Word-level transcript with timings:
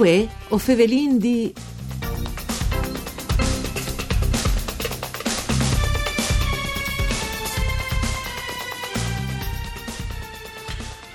Uè, 0.00 0.26
o 0.48 0.56
Fevelin 0.56 1.18
di... 1.18 1.52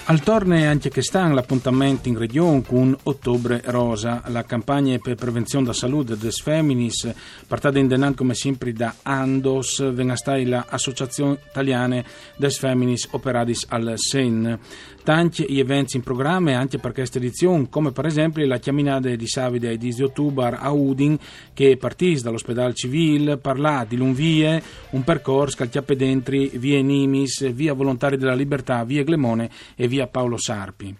Al 0.07 0.21
torne 0.21 0.67
anche 0.67 0.91
che 0.91 1.01
sta 1.01 1.25
l'appuntamento 1.25 2.09
in 2.09 2.19
regione 2.19 2.61
con 2.61 2.95
Ottobre 3.03 3.61
Rosa, 3.65 4.21
la 4.27 4.43
campagna 4.43 4.99
per 4.99 5.15
prevenzione 5.15 5.65
da 5.65 5.73
salute 5.73 6.15
des 6.15 6.41
feminis, 6.41 7.11
partita 7.47 7.79
in 7.79 7.87
denan 7.87 8.13
come 8.13 8.35
sempre 8.35 8.71
da 8.71 8.93
Andos, 9.01 9.91
venga 9.93 10.15
stai 10.15 10.45
l'Associazione 10.45 11.39
Italiana 11.49 12.03
des 12.35 12.55
Feminis 12.59 13.07
Operadis 13.13 13.65
al 13.69 13.93
Sen. 13.95 14.59
Tanti 15.05 15.45
gli 15.47 15.59
eventi 15.59 15.97
in 15.97 16.03
programma 16.03 16.57
anche 16.57 16.79
per 16.79 16.91
questa 16.91 17.19
edizione, 17.19 17.67
come 17.69 17.91
per 17.91 18.05
esempio 18.05 18.45
la 18.45 18.57
chiaminata 18.57 19.07
di 19.07 19.27
Savide 19.27 19.69
ai 19.69 19.77
10 19.77 20.03
ottobre 20.03 20.57
a 20.59 20.71
Udin, 20.71 21.17
che 21.53 21.77
partì 21.77 22.19
dall'ospedale 22.19 22.73
civile, 22.73 23.37
parlà 23.37 23.85
di 23.87 23.97
Lunvie, 23.97 24.61
un 24.91 25.03
percorso 25.03 25.57
che 25.57 25.69
chiappe 25.69 25.95
dentro 25.95 26.35
via 26.53 26.81
Nimis, 26.81 27.51
via 27.51 27.73
Volontari 27.73 28.17
della 28.17 28.33
Libertà, 28.33 28.83
via 28.83 29.03
Glemone 29.03 29.49
e 29.75 29.87
via 29.87 29.94
via 29.95 30.07
Paolo 30.07 30.37
Sarpi. 30.37 30.93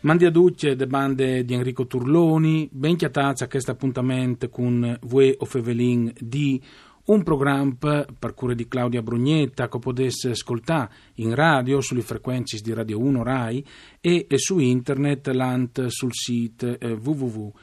Mandi 0.00 0.24
a 0.24 0.30
duce 0.30 0.74
de 0.74 0.88
bande 0.88 1.44
di 1.44 1.54
Enrico 1.54 1.86
Turloni, 1.86 2.68
ben 2.72 2.96
chiatazza 2.96 3.44
a 3.44 3.48
questo 3.48 3.70
appuntamento 3.70 4.48
con 4.48 4.98
Vue 5.02 5.36
o 5.38 5.44
Fevelin 5.44 6.12
di 6.18 6.60
un 7.04 7.22
programma 7.22 8.04
per 8.18 8.34
cura 8.34 8.52
di 8.54 8.66
Claudia 8.66 9.00
Brugnetta 9.00 9.68
che 9.68 9.78
potesse 9.78 10.30
ascoltare 10.30 10.90
in 11.14 11.36
radio 11.36 11.80
sulle 11.80 12.02
frequenze 12.02 12.58
di 12.60 12.74
Radio 12.74 12.98
1 12.98 13.22
RAI 13.22 13.64
e 14.00 14.26
su 14.34 14.58
internet 14.58 15.28
lant 15.28 15.86
sul 15.86 16.12
sito 16.12 16.78
eh, 16.80 16.92
www.fvg.rai.it. 16.92 17.56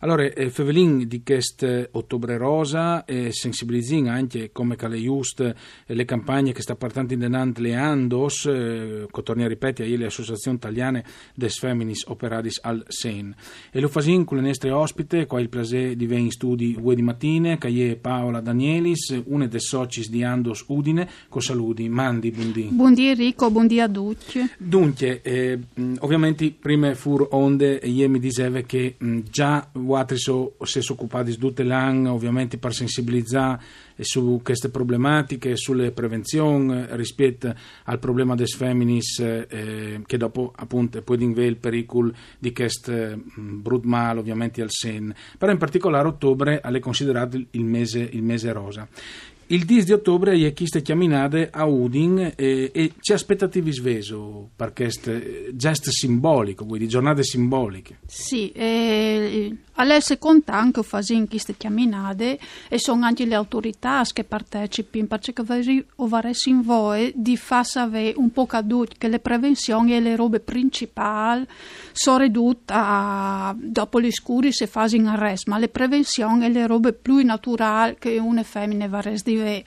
Allora, 0.00 0.24
eh, 0.24 0.50
Fevelin 0.50 1.06
di 1.06 1.22
questo 1.22 1.88
ottobre 1.92 2.36
rosa 2.36 3.04
e 3.04 3.32
sensibilizzin 3.32 4.08
anche 4.08 4.50
come 4.52 4.76
cale 4.76 4.98
just 4.98 5.40
eh, 5.40 5.54
le 5.86 6.04
campagne 6.04 6.52
che 6.52 6.62
sta 6.62 6.76
partendo 6.76 7.14
in 7.14 7.20
denant 7.20 7.58
le 7.58 7.74
andos, 7.74 8.46
eh, 8.46 9.06
torni 9.22 9.44
a 9.44 9.48
ripetere, 9.48 9.96
le 9.96 10.06
associazioni 10.06 10.56
italiane 10.56 11.04
des 11.34 11.58
feminis 11.58 12.04
operadis 12.06 12.60
al 12.62 12.84
sen. 12.88 13.34
E 13.70 13.80
lo 13.80 13.88
fasin 13.88 14.24
con 14.24 14.38
le 14.38 14.44
nostre 14.44 14.70
ospite, 14.70 15.26
qua 15.26 15.40
il 15.40 15.48
piacere 15.48 15.96
di 15.96 16.06
venire 16.06 16.26
in 16.26 16.30
studi 16.30 16.76
due 16.78 16.94
di 16.94 17.02
mattine, 17.02 17.58
è 17.58 17.96
Paola 17.96 18.40
Danielis, 18.40 19.22
una 19.26 19.46
dei 19.46 19.60
soci 19.60 20.08
di 20.08 20.22
Andos 20.22 20.64
Udine, 20.68 21.08
con 21.28 21.42
saluti, 21.42 21.88
mandi, 21.88 22.30
buondì. 22.30 22.68
Buondì 22.70 23.08
Enrico, 23.08 23.50
buondì 23.50 23.80
a 23.80 23.88
tutti. 23.88 24.40
Dunque, 24.58 25.22
eh, 25.22 25.58
ovviamente 26.00 26.52
prima 26.52 26.94
fur 26.94 27.26
onde, 27.30 27.80
io 27.82 28.08
mi 28.08 28.18
diceva 28.18 28.60
che 28.60 28.94
mh, 28.98 29.20
già 29.30 29.68
altri 29.94 30.18
so, 30.18 30.54
si 30.62 30.80
sono 30.80 30.98
occupati 30.98 31.30
di 31.30 31.36
tutte 31.36 31.62
l'anno 31.62 32.12
ovviamente 32.12 32.58
per 32.58 32.74
sensibilizzare 32.74 33.60
su 34.00 34.40
queste 34.42 34.68
problematiche, 34.68 35.56
sulle 35.56 35.90
prevenzioni 35.90 36.86
rispetto 36.90 37.54
al 37.84 37.98
problema 37.98 38.34
des 38.34 38.54
feminis 38.54 39.18
eh, 39.20 40.02
che 40.04 40.16
dopo 40.16 40.52
appunto 40.54 41.00
può 41.02 41.14
diventare 41.14 41.46
il 41.46 41.56
pericolo 41.56 42.12
di 42.38 42.52
questo 42.52 42.92
mm, 42.92 43.60
brutto 43.60 43.88
male 43.88 44.20
ovviamente 44.20 44.62
al 44.62 44.70
sen. 44.70 45.14
Però 45.38 45.50
in 45.50 45.58
particolare 45.58 46.08
ottobre 46.08 46.60
è 46.60 46.78
considerato 46.78 47.36
il 47.50 47.64
mese, 47.64 48.00
il 48.00 48.22
mese 48.22 48.52
rosa. 48.52 48.88
Il 49.48 49.64
10 49.64 49.84
di 49.84 49.92
ottobre 49.92 50.36
è 50.36 50.52
chiste 50.52 50.82
chiaminate 50.82 51.50
a 51.52 51.66
Udin 51.66 52.32
e, 52.34 52.70
e 52.74 52.92
ci 52.98 53.12
aspettativi 53.12 53.72
sveso 53.72 54.50
per 54.56 54.72
questo 54.72 55.12
gesto 55.52 55.92
simbolico, 55.92 56.64
quindi 56.64 56.88
giornate 56.88 57.22
simboliche. 57.22 57.98
Sì, 58.06 58.50
eh, 58.50 59.56
Adesso 59.78 60.16
conta 60.16 60.54
anche 60.54 60.82
fare 60.82 61.26
queste 61.28 61.54
chiaminate 61.54 62.38
e 62.68 62.78
sono 62.78 63.04
anche 63.04 63.26
le 63.26 63.34
autorità 63.34 64.02
che 64.10 64.24
partecipano 64.24 65.06
perché 65.06 65.42
vorrei 65.96 66.34
in 66.46 66.62
voi 66.62 67.12
di 67.14 67.36
far 67.36 67.66
sapere 67.66 68.14
un 68.16 68.30
po' 68.30 68.46
caduto 68.46 68.94
che 68.96 69.08
le 69.08 69.18
prevenzioni 69.18 69.94
e 69.94 70.00
le 70.00 70.16
robe 70.16 70.40
principali 70.40 71.46
sono 71.92 72.18
ridotte 72.18 72.74
dopo 73.56 74.00
gli 74.00 74.10
scuri 74.10 74.50
se 74.50 74.66
fanno 74.66 74.94
in 74.94 75.06
arresto, 75.08 75.50
ma 75.50 75.58
le 75.58 75.68
prevenzioni 75.68 76.46
e 76.46 76.48
le 76.48 76.66
robe 76.66 76.94
più 76.94 77.22
naturali 77.22 77.96
che 77.98 78.18
una 78.18 78.42
femmina 78.42 78.88
vorrei 78.88 79.18
dire 79.36 79.64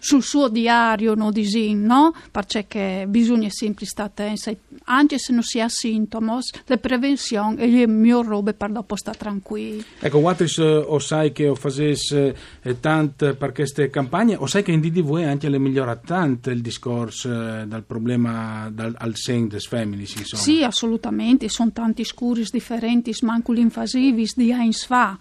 sul 0.00 0.22
suo 0.22 0.48
diario 0.48 1.14
no 1.14 1.30
disin, 1.30 1.84
no? 1.84 2.12
Perché 2.30 3.04
bisogna 3.06 3.50
sempre 3.50 3.84
stare 3.84 4.08
attenti, 4.08 4.56
anche 4.84 5.18
se 5.18 5.32
non 5.32 5.42
si 5.42 5.60
ha 5.60 5.68
sintomi, 5.68 6.38
le 6.64 6.78
prevenzioni 6.78 7.56
e 7.58 7.66
le 7.68 7.86
mie 7.86 8.22
robe 8.22 8.54
per 8.54 8.70
dopo 8.70 8.96
stare 8.96 9.18
tranquilli. 9.18 9.84
Ecco, 9.98 10.18
Watris, 10.18 10.58
eh, 10.58 10.64
o 10.64 10.98
sai 10.98 11.32
che 11.32 11.48
ho 11.48 11.54
facesse 11.54 12.36
eh, 12.62 12.80
tante 12.80 13.34
per 13.34 13.52
queste 13.52 13.90
campagne, 13.90 14.36
o 14.36 14.46
sai 14.46 14.62
che 14.62 14.72
in 14.72 14.80
DDV 14.80 15.16
anche 15.26 15.48
le 15.48 15.58
migliora 15.58 15.96
tanto 15.96 16.50
il 16.50 16.62
discorso 16.62 17.30
eh, 17.30 17.66
dal 17.66 17.84
problema 17.84 18.70
dal, 18.72 18.94
al 18.96 19.16
sen 19.16 19.48
des 19.48 19.66
feminis, 19.66 20.14
insomma. 20.14 20.42
Sì, 20.42 20.64
assolutamente, 20.64 21.48
sono 21.50 21.72
tanti 21.72 22.04
scuri 22.04 22.46
differenti, 22.50 23.14
manco 23.20 23.52
l'invasivi 23.52 24.28
di 24.34 24.50
Heinz 24.50 24.86
fa. 24.86 25.18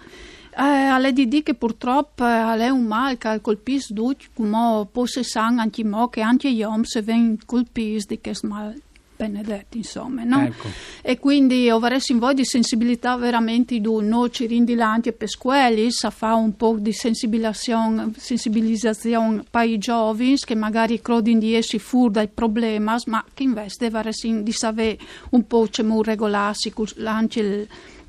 Eh, 0.60 0.62
alle 0.62 1.14
di 1.14 1.42
che 1.42 1.54
purtroppo 1.54 2.26
eh, 2.26 2.58
è 2.58 2.68
un 2.68 2.84
mal 2.84 3.18
che 3.18 3.40
colpisce 3.40 3.94
tutti, 3.94 4.28
come 4.34 4.86
può 4.92 5.06
se 5.06 5.24
sangue 5.24 5.62
anche 5.62 5.86
mo 5.86 6.10
che 6.10 6.20
anche 6.20 6.52
gli 6.52 6.62
uomini 6.62 6.86
vengono 7.02 7.38
colpiti 7.46 8.06
di 8.06 8.20
questo 8.20 8.48
mal 8.48 8.82
benedetti, 9.20 9.80
insomma, 9.80 10.24
no? 10.24 10.46
Ecco. 10.46 10.70
E 11.02 11.20
quindi 11.20 11.70
avresti 11.70 12.14
in 12.14 12.20
voi 12.20 12.34
di 12.34 12.46
sensibilità 12.46 13.18
veramente 13.18 13.78
di 13.78 13.82
noi 14.02 14.32
cirindilanti 14.32 15.10
e 15.10 15.12
pesquelli, 15.12 15.92
sa 15.92 16.10
fa 16.10 16.36
un 16.36 16.56
po' 16.56 16.78
di 16.80 16.94
sensibilizzazione, 16.94 18.14
sensibilizzazione 18.16 19.44
per 19.50 19.68
i 19.68 19.78
giovani 19.78 20.38
che 20.38 20.56
magari 20.56 21.02
credono 21.02 21.40
di 21.40 21.54
essere 21.54 21.80
fuori 21.80 22.14
dai 22.14 22.30
problemi, 22.30 22.96
ma 23.08 23.26
che 23.34 23.44
invece 23.44 23.90
dovresti 23.90 24.42
di 24.42 24.52
sapere 24.54 24.98
un 25.32 25.46
po' 25.46 25.68
come 25.70 26.02
regolarsi, 26.02 26.72
anche 27.04 27.40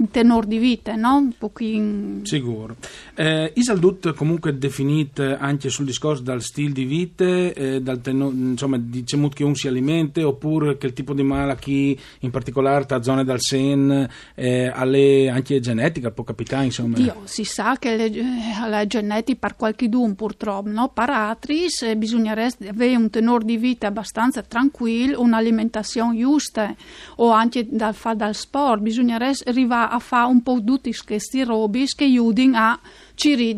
il 0.01 0.09
tenore 0.11 0.47
di 0.47 0.59
vita, 0.59 0.95
no? 0.95 1.17
Un 1.17 1.33
pochino... 1.37 2.25
Sicuro. 2.25 2.77
Eh, 3.15 3.53
Isaldut 3.55 4.15
comunque 4.15 4.57
definito 4.57 5.37
anche 5.39 5.69
sul 5.69 5.85
discorso 5.85 6.23
dal 6.23 6.41
stile 6.41 6.73
di 6.73 6.85
vita, 6.85 7.25
eh, 7.25 7.81
dal 7.83 8.01
tenore, 8.01 8.35
insomma, 8.35 8.79
diciamo 8.79 9.29
che 9.29 9.45
un 9.45 9.55
si 9.55 9.69
alimenta, 9.69 10.27
oppure 10.27 10.79
che 10.79 10.87
il 10.87 10.95
tipo 11.01 11.15
di 11.15 11.23
malattia, 11.23 11.97
in 12.21 12.31
particolare 12.31 12.85
da 12.85 13.03
zone 13.03 13.25
dal 13.25 13.41
sen, 13.41 14.09
eh, 14.35 14.71
alle, 14.73 15.29
anche 15.29 15.61
genetica, 15.61 16.11
può 16.11 16.25
capitare, 16.25 16.67
insomma. 16.67 16.97
Dio, 16.97 17.23
si 17.25 17.45
sa 17.45 17.77
che 17.79 17.97
le, 17.97 18.05
eh, 18.07 18.69
la 18.69 18.87
genetica 18.87 19.39
per 19.41 19.57
qualche 19.57 19.89
dun 19.89 20.15
purtroppo, 20.15 20.69
no? 20.69 20.89
Per 20.89 21.11
altri 21.11 21.67
bisognerebbe 21.97 22.69
avere 22.69 22.97
un 22.97 23.11
tenore 23.11 23.45
di 23.45 23.57
vita 23.57 23.87
abbastanza 23.87 24.43
tranquillo, 24.43 25.21
un'alimentazione 25.21 26.19
giusta, 26.19 26.75
o 27.17 27.31
anche 27.31 27.67
dal, 27.69 27.95
dal 28.15 28.35
sport, 28.35 28.81
bisognerebbe 28.81 29.39
arrivare 29.47 29.95
a 29.95 29.99
fare 29.99 30.29
un 30.29 30.43
po' 30.43 30.63
tutti 30.63 30.95
questi 31.05 31.43
robi 31.45 31.87
che 31.87 32.05
aiutano 32.05 32.57
a 32.57 32.81
ci 33.21 33.55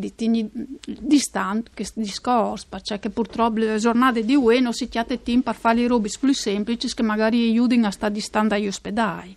distanti 0.84 1.70
questo 1.72 2.00
discorso, 2.00 2.66
perché 2.68 3.10
purtroppo 3.10 3.60
le 3.60 3.78
giornate 3.78 4.24
di 4.24 4.34
UE 4.34 4.58
non 4.58 4.72
si 4.72 4.88
chiate 4.88 5.22
tempo 5.22 5.52
per 5.52 5.60
fare 5.60 5.82
i 5.82 5.86
robi 5.86 6.10
più 6.18 6.34
semplici 6.34 6.92
che 6.92 7.02
magari 7.04 7.48
aiutano 7.48 7.86
a 7.86 7.92
stare 7.92 8.12
distanti 8.12 8.48
dagli 8.48 8.66
ospedali. 8.66 9.36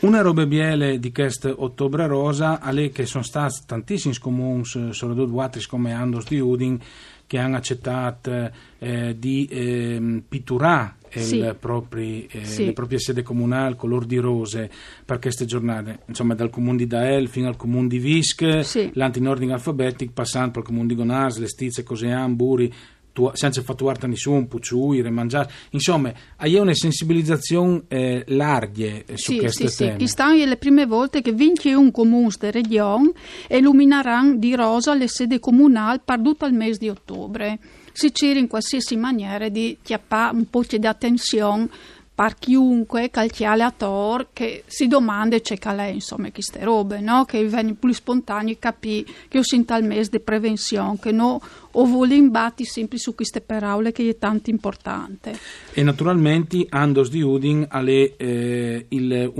Una 0.00 0.20
roba 0.20 0.44
biele 0.44 0.98
di 0.98 1.10
questo 1.12 1.54
ottobre 1.56 2.06
rosa, 2.06 2.60
alle 2.60 2.90
che 2.90 3.06
sono 3.06 3.24
stati 3.24 3.60
tantissimi 3.64 4.18
comuni, 4.18 4.66
soprattutto 4.66 5.48
come 5.66 5.94
Andos 5.94 6.28
di 6.28 6.40
Udin, 6.40 6.78
che 7.26 7.38
hanno 7.38 7.56
accettato 7.56 8.50
eh, 8.78 9.16
di 9.18 9.46
eh, 9.46 10.22
pitturare 10.28 10.96
sì. 11.20 11.54
propri, 11.58 12.26
eh, 12.30 12.44
sì. 12.44 12.66
le 12.66 12.72
proprie 12.72 12.98
sedi 12.98 13.22
comunali 13.22 13.76
color 13.76 14.04
di 14.04 14.18
rose 14.18 14.70
per 15.04 15.18
queste 15.18 15.44
giornate, 15.44 16.00
insomma 16.06 16.34
dal 16.34 16.50
comune 16.50 16.78
di 16.78 16.86
Dael 16.86 17.28
fino 17.28 17.48
al 17.48 17.56
comune 17.56 17.88
di 17.88 17.98
Visc, 17.98 18.64
sì. 18.64 18.90
l'antinording 18.94 19.50
alfabetic, 19.50 20.12
passando 20.12 20.58
il 20.58 20.64
comune 20.64 20.86
di 20.86 20.94
Gonars, 20.94 21.38
le 21.38 21.48
Stizze, 21.48 21.82
Cosean, 21.82 22.34
Buri, 22.36 22.72
tu, 23.14 23.30
senza 23.32 23.62
fattuare 23.62 24.06
nessuno, 24.08 24.44
pucciuire, 24.46 25.08
mangiare, 25.08 25.48
insomma, 25.70 26.12
hai 26.36 26.56
una 26.56 26.74
sensibilizzazione 26.74 27.84
eh, 27.86 28.24
larga 28.26 28.84
eh, 28.84 29.04
su 29.14 29.32
sì, 29.32 29.38
queste 29.38 29.68
sì, 29.68 29.84
temi. 29.84 30.00
Sì, 30.00 30.06
stanno 30.08 30.44
le 30.44 30.56
prime 30.56 30.84
volte 30.84 31.22
che 31.22 31.32
21 31.32 31.92
comuni 31.92 32.28
della 32.38 32.52
regione 32.52 33.12
illumineranno 33.48 34.36
di 34.36 34.54
rosa 34.56 34.94
le 34.94 35.06
sedi 35.06 35.38
comunali 35.38 36.00
per 36.04 36.20
tutto 36.20 36.44
il 36.44 36.54
mese 36.54 36.78
di 36.80 36.88
ottobre. 36.88 37.58
Si 37.92 38.12
cerca 38.12 38.40
in 38.40 38.48
qualsiasi 38.48 38.96
maniera 38.96 39.48
di 39.48 39.78
chiappare 39.80 40.34
un 40.34 40.50
po' 40.50 40.64
di 40.68 40.84
attenzione 40.84 41.68
per 42.14 42.36
chiunque 42.38 43.10
calciale 43.10 43.64
a 43.64 43.72
tor 43.76 44.28
che 44.32 44.62
si 44.66 44.86
domanda 44.86 45.40
c'è 45.40 45.58
calè 45.58 45.86
insomma 45.86 46.30
queste 46.30 46.62
robe 46.62 47.00
no? 47.00 47.24
che 47.24 47.44
vengono 47.44 47.74
più 47.74 47.92
spontanei 47.92 48.58
capire 48.58 49.10
che 49.26 49.38
ho 49.38 49.42
sento 49.42 49.72
al 49.72 49.82
mese 49.82 50.10
di 50.10 50.20
prevenzione 50.20 50.98
che 51.00 51.10
no 51.10 51.40
o 51.72 51.84
vuole 51.86 52.14
imbatti 52.14 52.64
sempre 52.64 52.98
su 52.98 53.16
queste 53.16 53.40
parole 53.40 53.90
che 53.90 54.08
è 54.08 54.16
tanto 54.16 54.50
importante 54.50 55.36
e 55.72 55.82
naturalmente 55.82 56.66
Andos 56.68 57.10
di 57.10 57.20
Udin 57.20 57.66
alle 57.68 58.14
eh, 58.16 58.86
il, 58.90 59.32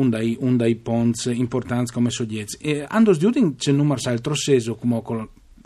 dei 0.57 0.75
ponts 0.75 1.27
importanti 1.27 1.93
come 1.93 2.11
soggetti 2.11 2.57
e 2.61 2.85
Andos 2.89 3.19
di 3.19 3.27
Udin 3.27 3.55
c'è 3.55 3.71
numero 3.71 4.01
altro 4.07 4.35
seso 4.35 4.75
come 4.75 4.97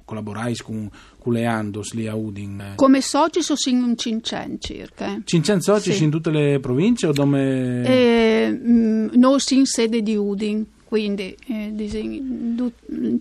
collaborai 0.08 0.56
con, 0.56 0.90
con 1.18 1.34
le 1.34 1.44
Andos 1.44 1.92
lì 1.92 2.06
a 2.06 2.14
Udin? 2.14 2.72
Come 2.76 3.02
soci 3.02 3.42
sono 3.42 3.58
in 3.66 3.96
500 3.96 4.56
circa. 4.58 5.20
500 5.22 5.62
soci 5.74 5.92
sì. 5.92 6.04
in 6.04 6.10
tutte 6.10 6.30
le 6.30 6.58
province 6.60 7.06
o 7.06 7.12
dove? 7.12 7.82
Eh, 7.84 8.50
mh, 8.50 9.10
noi 9.14 9.38
in 9.50 9.66
sede 9.66 10.02
di 10.02 10.16
Udin 10.16 10.64
quindi 10.88 11.36
eh, 11.48 11.70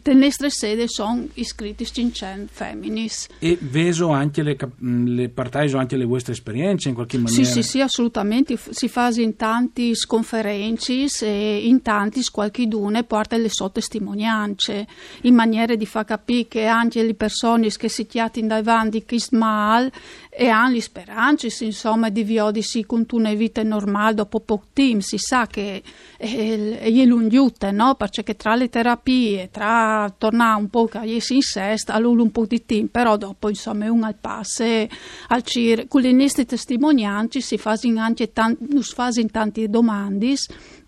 le 0.02 0.14
nostre 0.14 0.50
sedi 0.50 0.88
sono 0.88 1.28
iscritti 1.34 1.86
500 1.86 2.48
femminis. 2.50 3.28
E 3.40 3.58
veso 3.60 4.08
anche 4.08 4.42
le, 4.42 4.56
le 4.78 5.28
partaggio 5.28 5.78
anche 5.78 5.98
le 5.98 6.06
vostre 6.06 6.32
esperienze 6.32 6.88
in 6.88 6.96
qualche 6.96 7.18
maniera? 7.18 7.44
Sì, 7.44 7.52
sì, 7.52 7.64
sì, 7.64 7.82
assolutamente. 7.82 8.58
Si 8.70 8.88
fa 8.88 9.10
in 9.18 9.36
tanti 9.36 9.94
conferenze 10.08 11.10
e 11.26 11.68
in 11.68 11.82
tanti 11.82 12.24
qualche 12.32 12.70
dune 12.70 13.04
porta 13.04 13.36
le 13.36 13.50
sue 13.50 13.70
testimonianze 13.70 14.88
in 15.24 15.36
maniera 15.36 15.76
di 15.76 15.86
far 15.86 16.06
capire 16.06 16.48
che 16.48 16.66
anche 16.68 17.04
le 17.04 17.16
persone 17.16 17.68
che 17.68 17.90
si 17.90 18.06
chiamano 18.06 18.48
davanti 18.48 19.04
che 19.04 19.22
mal 19.32 19.92
e 20.40 20.50
hanno 20.50 20.74
le 20.74 20.82
speranze 20.82 21.48
insomma 21.66 22.10
di 22.10 22.24
vivere 22.24 22.62
con 22.86 23.08
una 23.14 23.34
vita 23.34 23.64
normale 23.64 24.14
dopo 24.14 24.40
poco 24.40 24.66
tempo. 24.72 25.02
Si 25.02 25.18
sa 25.18 25.48
che 25.48 25.82
è 26.16 27.06
lungo 27.06 27.30
tutte, 27.30 27.72
no? 27.72 27.96
perché 27.96 28.36
tra 28.36 28.54
le 28.54 28.70
terapie, 28.70 29.50
tra 29.52 30.14
tornare 30.16 30.60
un 30.60 30.70
po' 30.70 30.88
a 30.92 31.20
si 31.20 31.34
in 31.34 31.42
sesta, 31.42 31.94
allora 31.94 32.22
un 32.22 32.30
po' 32.30 32.46
di 32.46 32.64
tempo, 32.66 32.92
però 32.92 33.18
dopo 33.18 33.50
insomma 33.50 33.90
un 33.92 34.04
al 34.04 34.14
passe, 34.14 34.88
al 35.30 35.42
cir, 35.42 35.88
con 35.88 36.02
le 36.02 36.12
nostre 36.12 36.46
testimonianze 36.46 37.42
si 37.42 37.58
fanno 37.58 38.00
anche 38.00 38.32
tanti, 38.32 38.64
fanno 38.84 39.26
tante 39.32 39.68
domande 39.68 40.36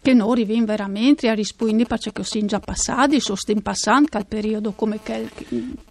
che 0.01 0.13
noi 0.13 0.31
arriviamo 0.31 0.66
veramente 0.66 1.28
a 1.30 1.34
rispondere 1.34 1.86
perché 1.86 2.24
sono 2.24 2.46
già 2.46 2.60
passati, 2.60 3.19
sono 3.19 3.38
in 3.48 3.62
passando 3.62 4.07
al 4.12 4.25
periodo 4.25 4.72
come 4.72 5.00
che, 5.04 5.28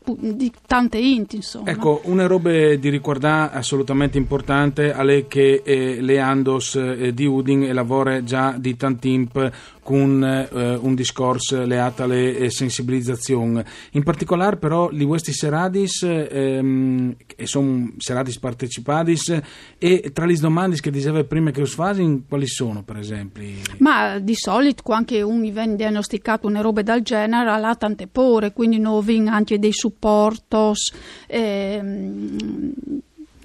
di 0.04 0.52
tante 0.66 0.98
inti 0.98 1.36
insomma. 1.36 1.70
Ecco, 1.70 2.00
una 2.04 2.26
roba 2.26 2.74
di 2.74 2.88
ricordare 2.88 3.56
assolutamente 3.56 4.16
importante 4.16 4.92
è 4.92 5.26
che 5.28 5.62
eh, 5.64 6.00
le 6.00 6.18
Andos 6.18 6.74
eh, 6.76 7.12
di 7.12 7.26
Udin 7.26 7.72
lavora 7.74 8.22
già 8.22 8.54
di 8.58 8.76
tanti 8.76 9.12
imp 9.12 9.52
con 9.88 10.22
eh, 10.22 10.74
un 10.74 10.94
discorso 10.94 11.64
leato 11.64 12.02
alle 12.02 12.36
eh, 12.36 12.50
sensibilizzazioni. 12.50 13.62
In 13.92 14.02
particolare 14.02 14.58
però 14.58 14.90
di 14.90 15.06
questi 15.06 15.32
seradis, 15.32 16.02
ehm, 16.02 17.16
e 17.34 17.46
sono 17.46 17.92
seradis 17.96 18.38
partecipati, 18.38 19.16
e 19.78 20.10
tra 20.12 20.26
le 20.26 20.34
domande 20.34 20.78
che 20.78 20.90
diceva 20.90 21.24
prima 21.24 21.52
che 21.52 21.62
us 21.62 21.74
quali 21.74 22.46
sono 22.46 22.82
per 22.82 22.98
esempio? 22.98 23.44
Ma 23.78 24.18
di 24.18 24.34
solito 24.34 24.82
anche 24.92 25.22
un 25.22 25.40
viene 25.40 25.74
diagnosticato 25.74 26.46
una 26.46 26.60
roba 26.60 26.82
del 26.82 27.00
genere 27.00 27.48
ha 27.48 27.74
tante 27.74 28.08
pore, 28.08 28.52
quindi 28.52 28.78
non 28.78 29.02
vengono 29.02 29.36
anche 29.36 29.58
dei 29.58 29.72
supportos. 29.72 30.92
Ehm, 31.28 32.74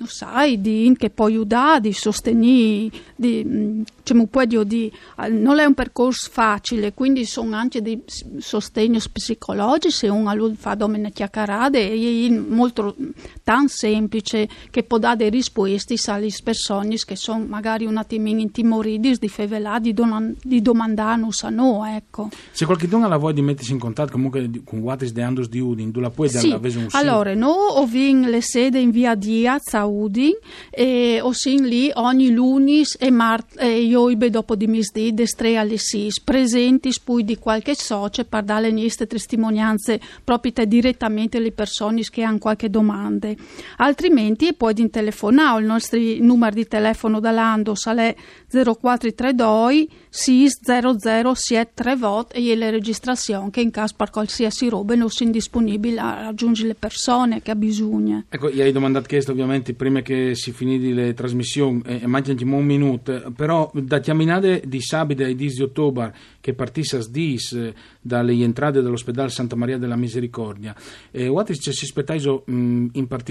lo 0.03 0.09
sai, 0.09 0.59
di, 0.61 0.94
che 0.97 1.09
può 1.09 1.25
aiutare, 1.25 1.81
di 1.81 1.94
sostenere, 1.94 2.89
di, 3.15 3.83
diciamo, 4.03 4.27
di, 4.63 4.91
non 5.29 5.59
è 5.59 5.65
un 5.65 5.73
percorso 5.73 6.29
facile, 6.29 6.94
quindi 6.94 7.25
sono 7.25 7.55
anche 7.55 7.81
dei 7.81 8.03
sostegni 8.38 9.00
psicologici, 9.11 10.07
uno 10.07 10.53
fa 10.55 10.75
domene 10.75 11.11
chiacchierate 11.11 11.79
e 11.91 12.29
molto 12.29 12.95
tan 13.43 13.67
semplice 13.67 14.47
che 14.71 14.83
può 14.83 14.97
dare 14.97 15.29
risposte 15.29 15.95
alle 16.07 16.33
persone 16.43 16.95
che 17.05 17.15
sono 17.15 17.45
magari 17.45 17.85
un 17.85 17.97
attimino 17.97 18.39
intimoriti 18.39 19.17
di 19.19 19.29
fevelà, 19.29 19.79
di, 19.79 19.93
donan, 19.93 20.35
di 20.41 20.61
domandare 20.61 21.19
non 21.19 21.31
sanno, 21.31 21.85
ecco. 21.85 22.29
Se 22.51 22.65
qualcuno 22.65 23.05
ha 23.05 23.07
la 23.07 23.17
voglia 23.17 23.35
di 23.35 23.41
mettersi 23.41 23.71
in 23.71 23.79
contatto 23.79 24.13
comunque 24.13 24.49
con 24.63 24.79
Guatis 24.79 25.11
de 25.11 25.21
Andos 25.21 25.49
di 25.49 25.59
Udin, 25.59 25.91
tu 25.91 25.99
la 25.99 26.09
puoi 26.09 26.29
sì. 26.29 26.49
dare 26.49 26.67
un 26.77 26.87
Allora, 26.91 27.33
noi 27.33 27.83
abbiamo 27.83 28.27
le 28.27 28.41
sede 28.41 28.79
in 28.79 28.91
via 28.91 29.15
Diaz 29.15 29.73
a 29.73 29.85
Udin 29.85 30.33
e 30.69 31.19
ho 31.21 31.31
lì 31.43 31.91
ogni 31.93 32.31
lunis 32.31 32.95
e 32.99 33.11
martedì 33.11 33.87
io 33.87 34.09
ibe 34.09 34.29
dopo 34.29 34.55
di 34.55 34.67
misdì 34.67 35.13
destre 35.13 35.57
alle 35.57 35.77
sis 35.77 36.19
presenti 36.19 36.91
poi 37.03 37.23
di 37.23 37.37
qualche 37.37 37.75
socio 37.75 38.23
per 38.23 38.43
dare 38.43 38.71
le 38.71 38.81
nostre 38.81 39.07
testimonianze 39.07 39.99
proprio 40.23 40.51
direttamente 40.65 41.37
alle 41.37 41.51
persone 41.51 42.01
che 42.03 42.23
hanno 42.23 42.37
qualche 42.37 42.69
domanda 42.69 43.32
altrimenti 43.77 44.53
puoi 44.53 44.74
telefonare 44.89 45.62
il 45.62 45.68
nostro 45.68 46.00
numero 46.19 46.56
di 46.56 46.68
telefono 46.68 47.19
da 47.19 47.31
Lando 47.31 47.75
sale 47.75 48.15
0432 48.50 49.88
600 50.09 51.95
vot 51.97 52.31
e 52.35 52.56
le 52.56 52.69
registrazioni 52.69 53.50
che 53.50 53.62
in 53.62 53.71
caso 53.71 53.95
per 53.97 54.09
qualsiasi 54.09 54.69
roba 54.69 54.95
non 54.95 55.09
sono 55.09 55.31
disponibili 55.31 55.97
a 55.97 56.21
raggiungere 56.21 56.69
le 56.69 56.75
persone 56.75 57.41
che 57.41 57.51
ha 57.51 57.56
bisogno. 57.56 58.25
Ecco 58.30 58.50
gli 58.50 58.62
hai 58.62 58.71
domandato 58.71 59.07
questo 59.07 59.31
ovviamente 59.31 59.74
prima 59.74 60.01
che 60.01 60.36
si 60.36 60.51
finì 60.51 60.94
le 60.94 61.13
trasmissioni 61.13 61.81
e 61.86 62.00
eh, 62.03 62.07
mangiati 62.07 62.44
un 62.44 62.63
minuto 62.63 63.33
però 63.36 63.71
da 63.74 64.00
chiaminare 64.00 64.62
di 64.65 64.81
sabato 64.81 65.24
e 65.24 65.36
10 65.36 65.62
ottobre 65.63 66.13
che 66.39 66.53
partisse 66.53 66.97
a 66.97 67.06
dis 67.09 67.53
eh, 67.53 67.74
dalle 68.00 68.33
entrate 68.33 68.81
dell'ospedale 68.81 69.29
Santa 69.29 69.56
Maria 69.56 69.77
della 69.77 69.95
Misericordia 69.95 70.75
eh, 71.12 71.31
ci 71.59 71.71
si 71.71 71.86
aspettava 71.86 72.19
in 72.45 73.06
particolare 73.07 73.22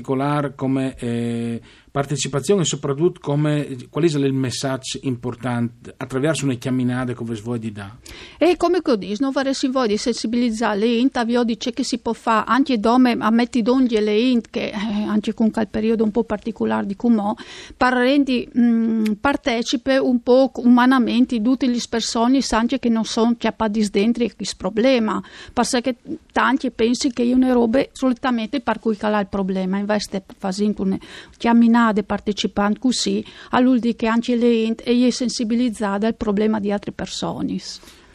come 0.54 0.94
eh, 0.96 1.60
partecipazione 1.92 2.62
e 2.62 2.64
soprattutto 2.64 3.20
come, 3.20 3.76
qual 3.90 4.04
è 4.04 4.16
il 4.16 4.32
messaggio 4.32 4.98
importante 5.02 5.94
attraverso 5.98 6.46
una 6.46 6.54
chiaminata 6.54 7.12
che 7.12 7.22
voi 7.42 7.58
di 7.58 7.70
dà? 7.70 7.94
E 8.38 8.56
come 8.56 8.80
che 8.80 8.96
dico, 8.96 9.16
non 9.20 9.30
vorrei 9.30 9.52
voi 9.70 9.88
di 9.88 9.98
sensibilizzare 9.98 10.78
le 10.78 10.86
int, 10.86 11.16
avvio 11.18 11.44
dice 11.44 11.72
che 11.72 11.84
si 11.84 11.98
può 11.98 12.14
fare 12.14 12.44
anche 12.48 12.78
dome 12.78 13.14
a 13.18 13.30
metti 13.30 13.60
d'ogni 13.60 14.00
le 14.00 14.18
int, 14.18 14.48
che 14.50 14.70
eh, 14.70 15.02
anche 15.06 15.34
con 15.34 15.50
quel 15.50 15.68
periodo 15.68 16.02
un 16.02 16.10
po' 16.10 16.24
particolare 16.24 16.86
di 16.86 16.96
Cumò, 16.96 17.34
per 17.76 17.92
rendere 17.92 18.48
mm, 18.58 19.04
partecipe 19.20 19.98
un 19.98 20.22
po' 20.22 20.50
umanamente 20.56 21.42
tutte 21.42 21.66
le 21.66 21.80
persone 21.88 22.40
anche 22.50 22.78
che 22.78 22.88
non 22.88 23.04
sono 23.04 23.34
chiappati 23.36 23.90
dentro 23.90 24.26
questo 24.34 24.56
problema, 24.56 25.22
perché 25.52 25.96
tanti 26.32 26.70
pensi 26.70 27.12
che 27.12 27.22
io 27.22 27.36
ne 27.36 27.52
robe 27.52 27.90
solitamente 27.92 28.60
per 28.60 28.78
cui 28.78 28.96
cala 28.96 29.20
il 29.20 29.26
problema, 29.26 29.81
invece 29.82 30.24
facendo 30.38 30.82
una 30.82 30.98
chiaminata 31.36 31.92
de 31.92 32.02
partecipanti 32.04 32.78
così, 32.78 33.24
all'ultimo 33.50 33.94
che 33.94 34.06
anche 34.06 34.36
le 34.36 34.74
è 34.74 35.10
sensibilizzata 35.10 36.06
al 36.06 36.16
problema 36.16 36.58
di 36.58 36.72
altre 36.72 36.92
persone. 36.92 37.58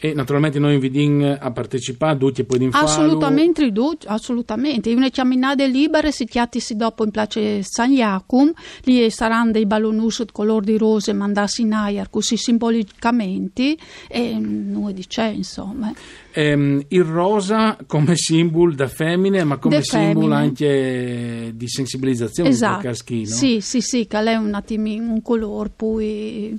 E 0.00 0.14
naturalmente 0.14 0.58
noi 0.58 0.74
invitiamo 0.74 1.36
a 1.38 1.50
partecipare, 1.50 2.16
tutti 2.18 2.42
e 2.42 2.44
poi 2.44 2.62
in 2.62 2.70
Assolutamente, 2.72 3.70
assolutamente. 4.06 4.92
Una 4.92 5.10
camminata 5.10 5.64
libera 5.64 6.10
si 6.10 6.24
chiatisi 6.24 6.76
dopo 6.76 7.04
in 7.04 7.10
place 7.10 7.62
San 7.62 7.92
Iacum, 7.92 8.52
lì 8.84 9.10
saranno 9.10 9.50
dei 9.50 9.66
ballonus 9.66 10.20
di 10.22 10.32
colore 10.32 10.64
di 10.66 10.78
rose 10.78 11.12
mandati 11.12 11.62
in 11.62 11.72
aria 11.72 12.06
così 12.08 12.36
simbolicamente 12.36 13.76
e 14.08 14.38
noi 14.38 14.94
diciamo 14.94 15.32
insomma. 15.32 15.92
Ehm, 16.32 16.84
il 16.88 17.04
rosa 17.04 17.76
come 17.86 18.14
simbolo 18.16 18.74
da 18.74 18.86
femmine 18.86 19.42
ma 19.44 19.56
come 19.56 19.82
simbolo 19.82 20.34
anche 20.34 21.52
di 21.54 21.68
sensibilizzazione 21.68 22.50
esatto. 22.50 22.82
per 22.82 22.90
caschino. 22.90 23.26
Sì, 23.26 23.60
sì, 23.60 23.80
sì, 23.80 24.06
che 24.06 24.18
è 24.18 24.36
un 24.36 24.54
attimino 24.54 25.10
un 25.10 25.22
colore 25.22 25.70
poi 25.74 26.58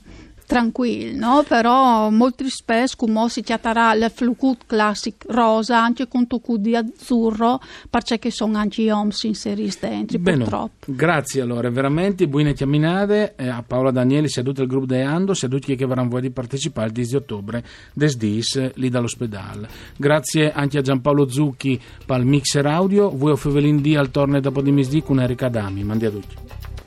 tranquillo, 0.50 1.16
no? 1.16 1.46
però 1.48 2.10
molto 2.10 2.44
spesso 2.50 2.96
come 2.98 3.30
si 3.30 3.44
chiamerà 3.44 3.94
il 3.94 4.12
flucut 4.12 4.62
classic 4.66 5.26
rosa 5.28 5.80
anche 5.80 6.08
con 6.08 6.26
tocco 6.26 6.58
di 6.58 6.76
azzurro 6.76 7.62
perché 7.88 8.32
sono 8.32 8.58
anche 8.58 8.82
gli 8.82 8.90
oms 8.90 9.24
inseriti 9.26 9.78
dentro 9.80 10.18
Bene, 10.18 10.38
purtroppo. 10.40 10.86
Grazie 10.88 11.42
allora, 11.42 11.70
veramente 11.70 12.28
buone 12.28 12.54
chiaminate 12.54 13.36
eh, 13.36 13.48
a 13.48 13.64
Paola 13.66 13.92
Danieli, 13.92 14.28
tutto 14.28 14.64
il 14.64 14.68
gruppo 14.68 14.88
di 14.88 15.00
Ando, 15.00 15.36
sia 15.36 15.48
tutti 15.48 15.76
che 15.76 15.84
avranno 15.84 16.10
voglia 16.10 16.22
di 16.22 16.32
partecipare 16.32 16.88
il 16.88 16.94
10 16.94 17.16
ottobre 17.16 17.64
des 17.94 18.18
dis 18.18 18.72
lì 18.74 18.90
dall'ospedale. 18.90 19.70
Grazie 19.98 20.52
anche 20.52 20.80
a 20.80 20.82
Giampaolo 20.82 21.30
Zucchi 21.30 21.80
per 22.04 22.18
il 22.18 22.26
mixer 22.26 22.66
audio, 22.66 23.16
voi 23.16 23.34
o 23.34 23.36
Fevelin 23.36 23.84
D 23.84 23.94
al 23.96 24.10
torne 24.10 24.40
dopo 24.40 24.64
di 24.64 24.72
misdì 24.72 25.04
con 25.04 25.20
Erika 25.20 25.48
Dami, 25.48 25.84
mandi 25.84 26.06
a 26.08 26.10
tutti. 26.10 26.79